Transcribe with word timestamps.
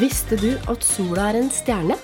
Visste 0.00 0.38
du 0.40 0.54
at 0.72 0.84
sola 0.86 1.26
er 1.28 1.36
en 1.42 1.50
stjerne? 1.52 1.98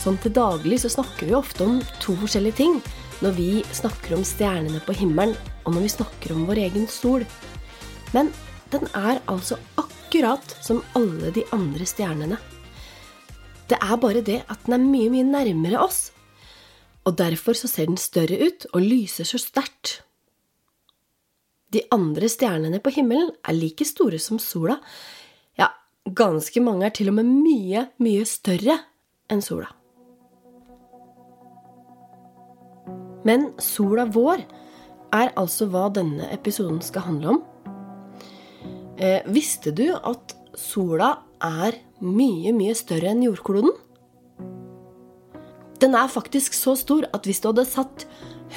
Sånn 0.00 0.16
til 0.22 0.32
daglig 0.32 0.78
så 0.80 0.88
snakker 0.88 1.28
vi 1.28 1.34
ofte 1.36 1.66
om 1.66 1.82
to 2.00 2.14
forskjellige 2.16 2.56
ting 2.62 2.78
når 3.20 3.34
vi 3.36 3.48
snakker 3.76 4.14
om 4.16 4.24
stjernene 4.24 4.80
på 4.86 4.94
himmelen, 4.96 5.34
og 5.68 5.74
når 5.74 5.84
vi 5.84 5.90
snakker 5.92 6.32
om 6.32 6.46
vår 6.48 6.62
egen 6.62 6.88
sol. 6.88 7.26
Men 8.16 8.32
den 8.72 8.88
er 8.96 9.20
altså 9.28 9.58
akkurat 9.76 10.56
som 10.64 10.80
alle 10.96 11.28
de 11.36 11.44
andre 11.52 11.84
stjernene. 11.84 12.40
Det 13.68 13.76
er 13.76 14.00
bare 14.00 14.24
det 14.24 14.40
at 14.48 14.64
den 14.64 14.78
er 14.78 14.86
mye, 14.86 15.12
mye 15.12 15.28
nærmere 15.28 15.84
oss. 15.84 16.06
Og 17.04 17.20
derfor 17.20 17.52
så 17.52 17.68
ser 17.68 17.92
den 17.92 18.00
større 18.00 18.40
ut 18.40 18.64
og 18.72 18.80
lyser 18.80 19.28
så 19.28 19.36
sterkt. 19.36 19.98
De 21.68 21.84
andre 21.92 22.32
stjernene 22.32 22.80
på 22.80 22.96
himmelen 22.96 23.28
er 23.44 23.60
like 23.60 23.84
store 23.84 24.16
som 24.16 24.40
sola, 24.40 24.80
Ganske 26.08 26.62
mange 26.64 26.86
er 26.88 26.94
til 26.96 27.10
og 27.10 27.18
med 27.18 27.28
mye, 27.28 27.84
mye 28.00 28.24
større 28.24 28.78
enn 29.30 29.42
sola. 29.44 29.68
Men 33.28 33.50
sola 33.60 34.06
vår 34.08 34.40
er 35.12 35.32
altså 35.36 35.68
hva 35.68 35.90
denne 35.92 36.30
episoden 36.32 36.80
skal 36.80 37.04
handle 37.04 37.34
om. 37.34 37.42
Eh, 38.96 39.20
visste 39.28 39.74
du 39.76 39.90
at 39.92 40.34
sola 40.56 41.18
er 41.44 41.76
mye, 42.00 42.54
mye 42.56 42.74
større 42.78 43.12
enn 43.12 43.26
jordkloden? 43.26 43.76
Den 45.80 45.96
er 45.96 46.12
faktisk 46.12 46.56
så 46.56 46.74
stor 46.80 47.06
at 47.12 47.28
hvis 47.28 47.44
du 47.44 47.50
hadde 47.50 47.68
satt 47.68 48.06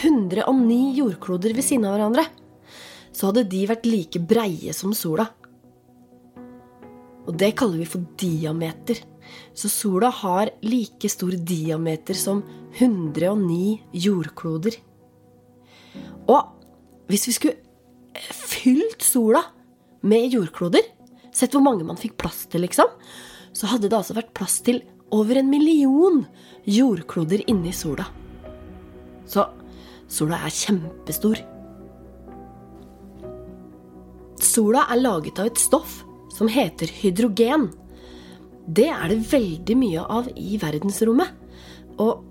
109 0.01 0.95
jordkloder 0.97 1.53
ved 1.55 1.63
siden 1.63 1.87
av 1.87 1.97
hverandre, 1.97 2.25
så 3.13 3.29
hadde 3.29 3.49
de 3.51 3.67
vært 3.69 3.87
like 3.87 4.19
breie 4.19 4.73
som 4.75 4.95
sola. 4.95 5.27
Og 7.33 7.39
det 7.41 7.55
kaller 7.57 7.81
vi 7.81 7.89
for 7.89 8.05
diameter. 8.21 8.99
Så 9.57 9.65
sola 9.71 10.11
har 10.13 10.51
like 10.61 11.09
stor 11.09 11.33
diameter 11.33 12.13
som 12.13 12.43
109 12.77 13.79
jordkloder. 14.05 14.77
Og 16.29 16.51
hvis 17.09 17.25
vi 17.25 17.33
skulle 17.33 18.21
fylt 18.29 19.01
sola 19.01 19.41
med 20.05 20.29
jordkloder, 20.29 20.85
sett 21.33 21.57
hvor 21.57 21.65
mange 21.65 21.87
man 21.87 21.97
fikk 21.97 22.19
plass 22.21 22.45
til, 22.53 22.67
liksom, 22.67 22.93
så 23.49 23.71
hadde 23.73 23.89
det 23.89 23.97
altså 23.97 24.13
vært 24.13 24.33
plass 24.37 24.59
til 24.61 24.83
over 25.09 25.41
en 25.41 25.49
million 25.49 26.21
jordkloder 26.69 27.47
inni 27.49 27.73
sola. 27.73 28.05
Så 29.25 29.49
sola 30.05 30.37
er 30.45 30.53
kjempestor. 30.53 31.41
Sola 34.37 34.85
er 34.93 35.01
laget 35.01 35.41
av 35.41 35.49
et 35.49 35.57
stoff 35.57 36.02
som 36.33 36.49
heter 36.51 36.89
hydrogen. 37.01 37.69
Det 38.65 38.89
er 38.89 39.11
det 39.11 39.23
veldig 39.29 39.77
mye 39.77 40.03
av 40.17 40.29
i 40.39 40.57
verdensrommet. 40.61 41.29
Og 42.01 42.23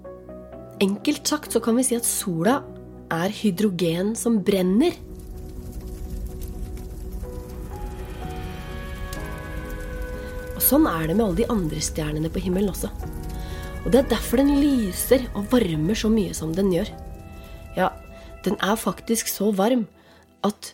enkelt 0.82 1.28
sagt 1.28 1.54
så 1.54 1.62
kan 1.62 1.78
vi 1.78 1.86
si 1.86 1.96
at 1.98 2.08
sola 2.08 2.60
er 3.12 3.32
hydrogen 3.36 4.14
som 4.18 4.40
brenner. 4.44 4.96
Og 10.56 10.62
sånn 10.64 10.88
er 10.88 11.10
det 11.10 11.16
med 11.18 11.26
alle 11.26 11.40
de 11.42 11.50
andre 11.52 11.82
stjernene 11.84 12.32
på 12.32 12.42
himmelen 12.42 12.72
også. 12.72 12.90
Og 13.82 13.90
det 13.90 14.02
er 14.02 14.12
derfor 14.14 14.38
den 14.38 14.54
lyser 14.62 15.26
og 15.34 15.48
varmer 15.52 15.98
så 15.98 16.10
mye 16.10 16.34
som 16.36 16.54
den 16.54 16.70
gjør. 16.74 16.90
Ja, 17.76 17.90
den 18.44 18.58
er 18.62 18.78
faktisk 18.78 19.30
så 19.30 19.50
varm 19.54 19.86
at 20.46 20.72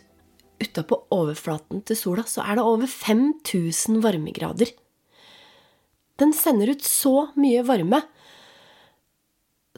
utapå 0.61 1.01
overflaten 1.15 1.83
til 1.87 1.97
sola 1.97 2.25
så 2.27 2.43
er 2.45 2.59
det 2.59 2.65
over 2.67 2.89
5000 2.89 4.01
varmegrader. 4.03 4.71
Den 6.19 6.33
sender 6.35 6.73
ut 6.73 6.83
så 6.83 7.29
mye 7.39 7.63
varme, 7.67 8.01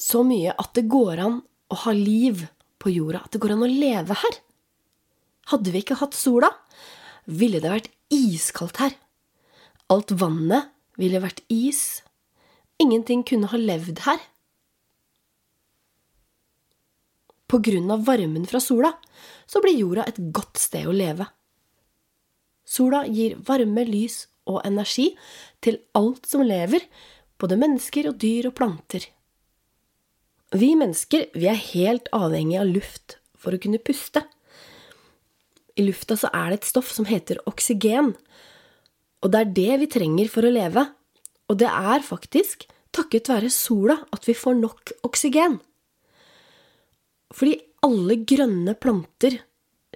så 0.02 0.24
mye 0.26 0.56
at 0.58 0.74
det 0.78 0.88
går 0.90 1.22
an 1.22 1.42
å 1.72 1.78
ha 1.84 1.94
liv 1.94 2.48
på 2.82 2.94
jorda, 2.96 3.22
at 3.22 3.36
det 3.36 3.42
går 3.44 3.54
an 3.56 3.66
å 3.68 3.70
leve 3.70 4.18
her. 4.18 4.40
Hadde 5.52 5.74
vi 5.74 5.84
ikke 5.84 6.00
hatt 6.02 6.18
sola, 6.18 6.50
ville 7.30 7.62
det 7.62 7.70
vært 7.70 7.92
iskaldt 8.14 8.82
her. 8.82 8.96
Alt 9.92 10.14
vannet 10.18 10.72
ville 11.00 11.22
vært 11.22 11.44
is. 11.52 12.02
Ingenting 12.82 13.22
kunne 13.28 13.50
ha 13.52 13.60
levd 13.60 14.02
her. 14.08 14.22
På 17.52 17.60
grunn 17.60 17.92
av 17.92 18.06
varmen 18.08 18.46
fra 18.48 18.62
sola 18.64 18.94
så 19.46 19.60
blir 19.60 19.76
jorda 19.76 20.06
et 20.08 20.20
godt 20.32 20.60
sted 20.62 20.88
å 20.88 20.96
leve. 20.96 21.26
Sola 22.64 23.04
gir 23.12 23.36
varme, 23.44 23.84
lys 23.84 24.30
og 24.48 24.62
energi 24.64 25.10
til 25.60 25.82
alt 25.98 26.30
som 26.30 26.46
lever, 26.48 26.86
både 27.36 27.58
mennesker 27.60 28.08
og 28.08 28.22
dyr 28.22 28.48
og 28.48 28.56
planter. 28.56 29.04
Vi 30.56 30.70
mennesker 30.80 31.28
vi 31.36 31.50
er 31.52 31.60
helt 31.74 32.08
avhengig 32.16 32.60
av 32.62 32.70
luft 32.70 33.18
for 33.36 33.56
å 33.56 33.60
kunne 33.60 33.82
puste. 33.84 34.24
I 35.76 35.84
lufta 35.88 36.16
så 36.20 36.30
er 36.36 36.52
det 36.52 36.62
et 36.62 36.70
stoff 36.70 36.92
som 36.92 37.08
heter 37.10 37.42
oksygen, 37.50 38.14
og 39.22 39.34
det 39.34 39.42
er 39.42 39.52
det 39.58 39.80
vi 39.84 39.90
trenger 39.92 40.32
for 40.32 40.48
å 40.48 40.54
leve. 40.54 40.86
Og 41.52 41.60
det 41.60 41.68
er 41.68 42.04
faktisk 42.06 42.64
takket 42.96 43.28
være 43.32 43.52
sola 43.52 43.98
at 44.16 44.28
vi 44.28 44.36
får 44.36 44.56
nok 44.60 44.96
oksygen. 45.08 45.60
Fordi 47.32 47.58
alle 47.86 48.20
grønne 48.28 48.76
planter 48.78 49.40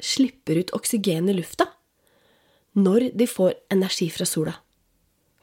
slipper 0.02 0.60
ut 0.62 0.74
oksygen 0.76 1.30
i 1.32 1.36
lufta 1.38 1.70
når 2.76 3.10
de 3.16 3.28
får 3.30 3.54
energi 3.72 4.10
fra 4.12 4.28
sola. 4.28 4.52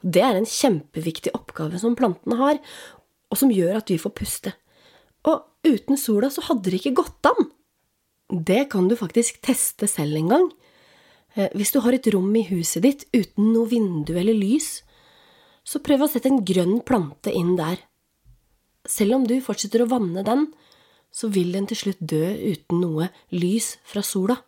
Det 0.03 0.21
er 0.21 0.37
en 0.37 0.49
kjempeviktig 0.49 1.33
oppgave 1.37 1.79
som 1.81 1.97
plantene 1.97 2.37
har, 2.37 2.59
og 3.33 3.39
som 3.39 3.53
gjør 3.55 3.79
at 3.79 3.93
vi 3.93 4.01
får 4.03 4.13
puste. 4.19 4.53
Og 5.25 5.41
uten 5.65 5.97
sola 5.97 6.29
så 6.33 6.45
hadde 6.49 6.69
det 6.69 6.83
ikke 6.83 6.99
gått 7.01 7.31
an. 7.31 7.49
Det 8.33 8.67
kan 8.73 8.89
du 8.91 8.99
faktisk 8.99 9.41
teste 9.45 9.89
selv 9.89 10.19
en 10.19 10.33
gang. 10.33 10.51
Eh, 11.37 11.49
hvis 11.57 11.73
du 11.73 11.81
har 11.85 11.97
et 11.97 12.09
rom 12.13 12.29
i 12.37 12.45
huset 12.51 12.85
ditt 12.85 13.07
uten 13.15 13.53
noe 13.55 13.71
vindu 13.71 14.13
eller 14.19 14.37
lys, 14.37 14.83
så 15.65 15.81
prøv 15.85 16.05
å 16.05 16.11
sette 16.11 16.29
en 16.29 16.43
grønn 16.45 16.81
plante 16.85 17.33
inn 17.33 17.55
der. 17.57 17.79
Selv 18.89 19.21
om 19.21 19.27
du 19.29 19.39
fortsetter 19.45 19.85
å 19.85 19.91
vanne 19.93 20.25
den, 20.27 20.49
så 21.13 21.29
vil 21.33 21.53
den 21.53 21.69
til 21.69 21.79
slutt 21.79 22.01
dø 22.01 22.25
uten 22.25 22.81
noe 22.81 23.11
lys 23.35 23.77
fra 23.89 24.03
sola. 24.05 24.39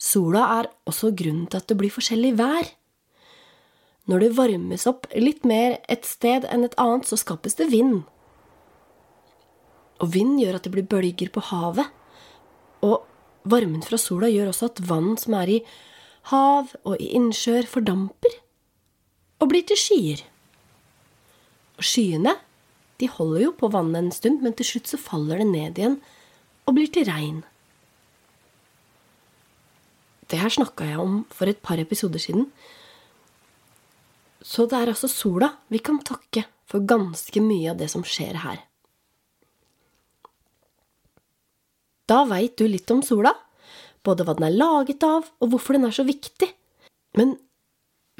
Sola 0.00 0.46
er 0.58 0.70
også 0.88 1.12
grunnen 1.16 1.46
til 1.48 1.60
at 1.60 1.68
det 1.68 1.76
blir 1.80 1.92
forskjellig 1.92 2.32
vær. 2.40 2.72
Når 4.10 4.20
det 4.20 4.34
varmes 4.36 4.84
opp 4.88 5.06
litt 5.16 5.46
mer 5.48 5.78
et 5.88 6.04
sted 6.08 6.44
enn 6.50 6.66
et 6.66 6.76
annet, 6.80 7.08
så 7.08 7.16
skapes 7.16 7.56
det 7.60 7.70
vind. 7.72 8.02
Og 10.04 10.10
vind 10.12 10.36
gjør 10.40 10.58
at 10.58 10.66
det 10.66 10.74
blir 10.74 10.88
bølger 10.88 11.30
på 11.32 11.44
havet. 11.48 11.88
Og 12.84 13.04
varmen 13.48 13.84
fra 13.84 14.00
sola 14.00 14.28
gjør 14.32 14.50
også 14.52 14.72
at 14.72 14.82
vann 14.88 15.14
som 15.20 15.36
er 15.40 15.56
i 15.56 15.60
hav 16.32 16.72
og 16.84 16.96
i 17.00 17.12
innsjøer, 17.16 17.68
fordamper 17.68 18.40
og 19.40 19.50
blir 19.52 19.64
til 19.68 19.80
skyer. 19.80 20.24
Og 21.80 21.84
skyene 21.84 22.36
de 23.04 23.12
holder 23.12 23.50
jo 23.50 23.56
på 23.58 23.68
vannet 23.68 24.00
en 24.00 24.14
stund, 24.14 24.40
men 24.40 24.54
til 24.56 24.70
slutt 24.72 24.88
så 24.88 25.00
faller 25.00 25.42
det 25.42 25.50
ned 25.50 25.80
igjen 25.80 25.98
og 26.64 26.76
blir 26.78 26.88
til 26.92 27.04
regn. 27.04 27.42
Det 30.24 30.40
her 30.40 30.52
snakka 30.52 30.86
jeg 30.88 31.00
om 31.02 31.18
for 31.28 31.50
et 31.50 31.60
par 31.60 31.80
episoder 31.82 32.22
siden. 32.22 32.46
Så 34.40 34.64
det 34.70 34.78
er 34.78 34.92
altså 34.92 35.10
sola 35.12 35.50
vi 35.72 35.82
kan 35.84 36.00
takke 36.00 36.46
for 36.68 36.86
ganske 36.88 37.42
mye 37.44 37.74
av 37.74 37.80
det 37.82 37.90
som 37.92 38.04
skjer 38.08 38.40
her. 38.40 38.62
Da 42.08 42.22
veit 42.28 42.56
du 42.60 42.64
litt 42.68 42.88
om 42.92 43.02
sola, 43.04 43.32
både 44.04 44.24
hva 44.24 44.36
den 44.36 44.48
er 44.48 44.56
laget 44.56 45.04
av, 45.04 45.28
og 45.40 45.52
hvorfor 45.52 45.76
den 45.76 45.86
er 45.88 45.96
så 45.96 46.04
viktig. 46.08 46.50
Men 47.16 47.36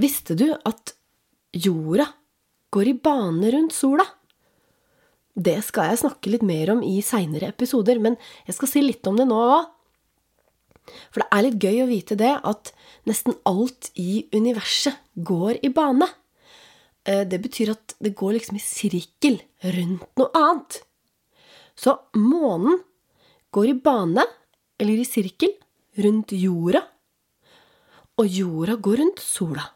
visste 0.00 0.36
du 0.36 0.46
at 0.52 0.94
jorda 1.52 2.08
går 2.72 2.92
i 2.92 2.96
bane 3.00 3.52
rundt 3.52 3.76
sola? 3.76 4.06
Det 5.34 5.56
skal 5.66 5.90
jeg 5.90 6.02
snakke 6.04 6.30
litt 6.30 6.44
mer 6.46 6.70
om 6.76 6.82
i 6.86 7.00
seinere 7.02 7.50
episoder, 7.50 7.98
men 7.98 8.14
jeg 8.46 8.54
skal 8.54 8.70
si 8.70 8.82
litt 8.84 9.06
om 9.10 9.18
det 9.18 9.26
nå 9.26 9.38
òg. 9.38 9.70
For 11.10 11.22
det 11.22 11.28
er 11.32 11.44
litt 11.46 11.64
gøy 11.64 11.80
å 11.82 11.90
vite 11.90 12.16
det, 12.20 12.32
at 12.44 12.70
nesten 13.08 13.34
alt 13.48 13.90
i 13.98 14.26
universet 14.34 15.00
går 15.16 15.58
i 15.66 15.72
bane. 15.74 16.06
Eh, 17.04 17.24
det 17.26 17.40
betyr 17.42 17.72
at 17.74 17.96
det 17.98 18.14
går 18.16 18.36
liksom 18.36 18.58
i 18.60 18.62
sirkel 18.62 19.40
rundt 19.74 20.06
noe 20.20 20.30
annet. 20.38 20.80
Så 21.74 21.96
månen 22.14 22.78
går 23.54 23.72
i 23.72 23.78
bane, 23.86 24.26
eller 24.78 25.00
i 25.00 25.08
sirkel, 25.08 25.56
rundt 26.04 26.34
jorda. 26.36 26.84
Og 28.20 28.30
jorda 28.30 28.78
går 28.78 29.02
rundt 29.02 29.22
sola. 29.22 29.66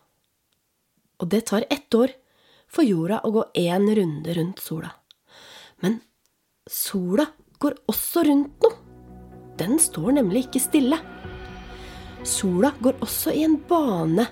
Og 1.18 1.26
det 1.32 1.48
tar 1.50 1.66
ett 1.66 1.94
år 1.94 2.14
for 2.70 2.86
jorda 2.86 3.24
å 3.26 3.34
gå 3.34 3.44
én 3.58 3.90
runde 3.98 4.34
rundt 4.38 4.62
sola. 4.62 4.92
Men 5.84 6.00
sola 6.70 7.28
går 7.62 7.78
også 7.90 8.24
rundt 8.28 8.64
noe. 8.64 8.80
Den 9.58 9.78
står 9.82 10.12
nemlig 10.20 10.46
ikke 10.46 10.62
stille. 10.62 10.98
Sola 12.26 12.70
går 12.82 13.00
også 13.02 13.34
i 13.34 13.44
en 13.46 13.56
bane 13.68 14.26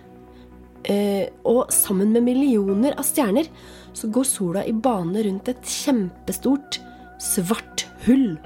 Eh, 0.87 1.27
og 1.43 1.73
sammen 1.75 2.13
med 2.15 2.23
millioner 2.23 2.95
av 2.95 3.07
stjerner 3.09 3.49
så 3.97 4.07
går 4.13 4.27
sola 4.29 4.63
i 4.63 4.71
bane 4.71 5.25
rundt 5.27 5.49
et 5.51 5.65
kjempestort, 5.67 6.79
svart 7.19 7.89
hull. 8.05 8.37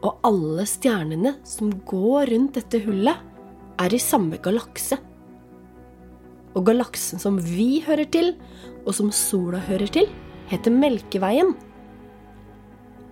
Og 0.00 0.26
alle 0.26 0.64
stjernene 0.66 1.36
som 1.46 1.70
går 1.86 2.32
rundt 2.32 2.58
dette 2.58 2.80
hullet, 2.82 3.26
er 3.80 3.94
i 3.94 4.02
samme 4.02 4.40
galakse. 4.42 4.98
Og 6.58 6.66
galaksen 6.66 7.22
som 7.22 7.38
vi 7.38 7.84
hører 7.86 8.10
til, 8.10 8.34
og 8.82 8.96
som 8.96 9.12
sola 9.14 9.60
hører 9.68 9.92
til, 10.00 10.10
heter 10.50 10.74
Melkeveien. 10.74 11.54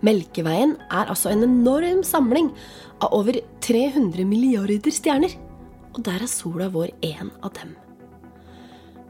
Melkeveien 0.04 0.76
er 0.94 1.10
altså 1.10 1.32
en 1.32 1.42
enorm 1.46 2.04
samling 2.06 2.52
av 3.02 3.14
over 3.16 3.40
300 3.64 4.26
milliarder 4.28 4.94
stjerner. 4.94 5.34
Og 5.96 6.02
der 6.06 6.22
er 6.22 6.30
sola 6.30 6.68
vår 6.70 6.92
en 7.02 7.32
av 7.42 7.54
dem. 7.58 7.74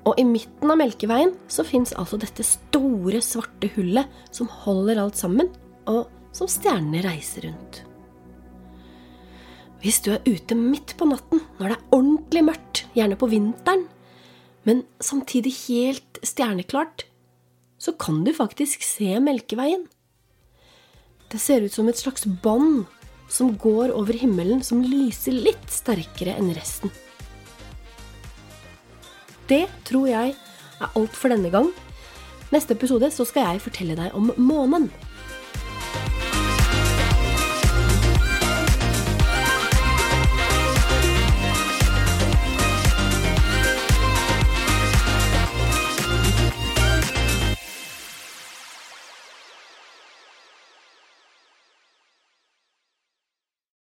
Og 0.09 0.17
i 0.21 0.25
midten 0.25 0.71
av 0.73 0.79
Melkeveien 0.81 1.35
så 1.53 1.65
fins 1.67 1.93
altså 1.93 2.17
dette 2.21 2.45
store, 2.47 3.21
svarte 3.25 3.69
hullet 3.75 4.09
som 4.33 4.49
holder 4.63 5.01
alt 5.03 5.19
sammen, 5.21 5.51
og 5.91 6.07
som 6.33 6.49
stjernene 6.49 7.03
reiser 7.05 7.49
rundt. 7.49 7.83
Hvis 9.83 10.01
du 10.03 10.11
er 10.15 10.25
ute 10.27 10.57
midt 10.59 10.97
på 10.99 11.07
natten 11.07 11.43
når 11.59 11.69
det 11.69 11.77
er 11.77 11.93
ordentlig 11.95 12.45
mørkt, 12.49 12.83
gjerne 12.97 13.19
på 13.19 13.29
vinteren, 13.31 13.85
men 14.67 14.83
samtidig 15.03 15.53
helt 15.67 16.19
stjerneklart, 16.27 17.05
så 17.79 17.95
kan 17.95 18.25
du 18.27 18.33
faktisk 18.35 18.83
se 18.83 19.15
Melkeveien. 19.23 19.87
Det 21.29 21.41
ser 21.41 21.65
ut 21.65 21.75
som 21.75 21.89
et 21.89 21.99
slags 21.99 22.27
bånd 22.27 22.87
som 23.29 23.53
går 23.61 23.93
over 23.93 24.17
himmelen, 24.17 24.63
som 24.65 24.83
lyser 24.83 25.37
litt 25.37 25.69
sterkere 25.71 26.35
enn 26.39 26.55
resten. 26.57 26.93
Det 29.49 29.67
tror 29.89 30.09
jeg 30.09 30.35
er 30.35 30.97
alt 30.97 31.17
for 31.17 31.33
denne 31.33 31.53
gang. 31.53 31.71
Neste 32.53 32.75
episode 32.77 33.11
så 33.13 33.27
skal 33.29 33.53
jeg 33.53 33.65
fortelle 33.67 33.97
deg 33.99 34.17
om 34.17 34.33
månen. 34.41 34.89